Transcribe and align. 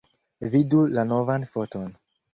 Vidu 0.53 0.79
la 0.95 1.05
novan 1.13 1.47
foton. 1.53 1.93